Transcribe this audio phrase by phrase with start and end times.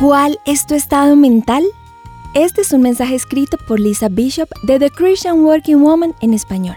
[0.00, 1.64] ¿Cuál es tu estado mental?
[2.32, 6.76] Este es un mensaje escrito por Lisa Bishop de The Christian Working Woman en español.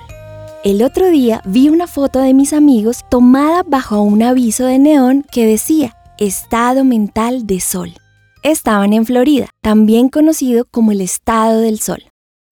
[0.64, 5.24] El otro día vi una foto de mis amigos tomada bajo un aviso de neón
[5.32, 7.94] que decía Estado mental de sol.
[8.42, 12.04] Estaban en Florida, también conocido como el estado del sol.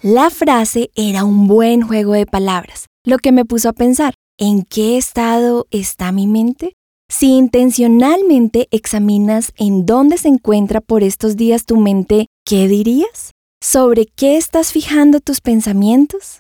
[0.04, 4.62] La frase era un buen juego de palabras, lo que me puso a pensar, ¿en
[4.66, 6.76] qué estado está mi mente?
[7.12, 13.32] Si intencionalmente examinas en dónde se encuentra por estos días tu mente, ¿qué dirías?
[13.62, 16.40] ¿Sobre qué estás fijando tus pensamientos?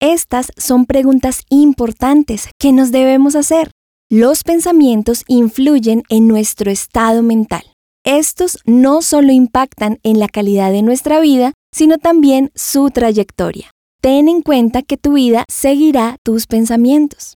[0.00, 3.72] Estas son preguntas importantes que nos debemos hacer.
[4.08, 7.64] Los pensamientos influyen en nuestro estado mental.
[8.04, 13.70] Estos no solo impactan en la calidad de nuestra vida, sino también su trayectoria.
[14.00, 17.34] Ten en cuenta que tu vida seguirá tus pensamientos.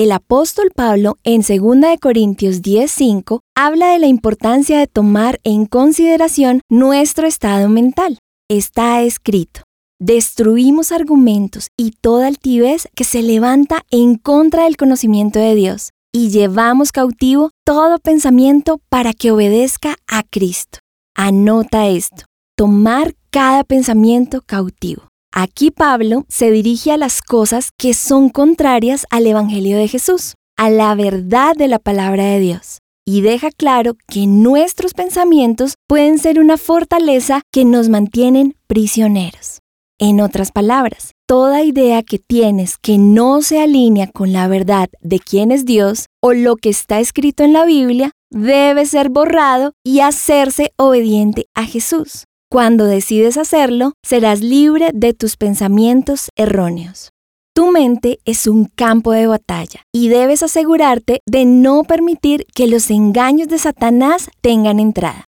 [0.00, 6.62] El apóstol Pablo en 2 Corintios 10:5 habla de la importancia de tomar en consideración
[6.70, 8.18] nuestro estado mental.
[8.48, 9.60] Está escrito,
[10.00, 16.30] destruimos argumentos y toda altivez que se levanta en contra del conocimiento de Dios y
[16.30, 20.78] llevamos cautivo todo pensamiento para que obedezca a Cristo.
[21.14, 22.24] Anota esto,
[22.56, 25.09] tomar cada pensamiento cautivo.
[25.42, 30.68] Aquí Pablo se dirige a las cosas que son contrarias al Evangelio de Jesús, a
[30.68, 36.40] la verdad de la palabra de Dios, y deja claro que nuestros pensamientos pueden ser
[36.40, 39.60] una fortaleza que nos mantienen prisioneros.
[39.98, 45.20] En otras palabras, toda idea que tienes que no se alinea con la verdad de
[45.20, 50.00] quién es Dios o lo que está escrito en la Biblia debe ser borrado y
[50.00, 52.26] hacerse obediente a Jesús.
[52.52, 57.10] Cuando decides hacerlo, serás libre de tus pensamientos erróneos.
[57.54, 62.90] Tu mente es un campo de batalla y debes asegurarte de no permitir que los
[62.90, 65.26] engaños de Satanás tengan entrada.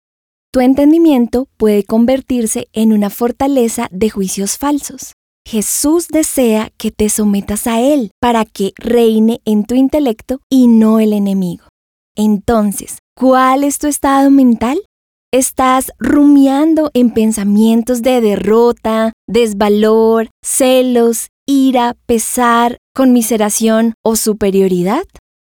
[0.53, 5.13] Tu entendimiento puede convertirse en una fortaleza de juicios falsos.
[5.47, 10.99] Jesús desea que te sometas a Él para que reine en tu intelecto y no
[10.99, 11.67] el enemigo.
[12.17, 14.81] Entonces, ¿cuál es tu estado mental?
[15.35, 25.05] Estás rumiando en pensamientos de derrota, desvalor, celos, ira, pesar, conmiseración o superioridad.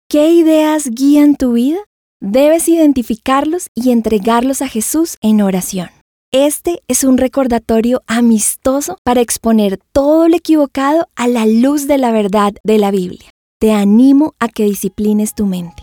[0.08, 1.76] ¿Qué ideas guían tu vida?
[2.22, 5.90] Debes identificarlos y entregarlos a Jesús en oración.
[6.32, 12.12] Este es un recordatorio amistoso para exponer todo lo equivocado a la luz de la
[12.12, 13.28] verdad de la Biblia.
[13.60, 15.82] Te animo a que disciplines tu mente.